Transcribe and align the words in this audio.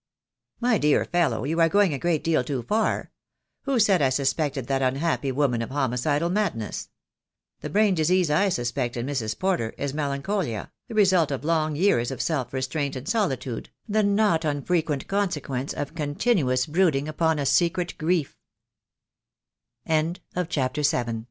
"My 0.59 0.79
dear 0.79 1.05
fellow, 1.05 1.43
you 1.43 1.59
are 1.61 1.69
going 1.69 1.93
a 1.93 1.99
great 1.99 2.23
deal 2.23 2.43
too 2.43 2.63
far. 2.63 3.11
Who 3.65 3.77
said 3.79 4.01
I 4.01 4.09
suspected 4.09 4.65
that 4.65 4.81
unhappy 4.81 5.31
woman 5.31 5.61
of 5.61 5.69
homicidal 5.69 6.31
madness? 6.31 6.89
The 7.59 7.69
brain 7.69 7.93
disease 7.93 8.31
I 8.31 8.49
suspect 8.49 8.97
in 8.97 9.05
Mrs. 9.05 9.37
Porter 9.37 9.75
is 9.77 9.93
melancholia, 9.93 10.71
the 10.87 10.95
result 10.95 11.29
of 11.29 11.43
long 11.43 11.75
years 11.75 12.09
of 12.09 12.19
self 12.19 12.51
restraint 12.51 12.95
and 12.95 13.07
solitude, 13.07 13.69
the 13.87 14.01
not 14.01 14.43
unfrequent 14.43 15.07
consequence 15.07 15.71
of 15.71 15.93
co 15.93 16.15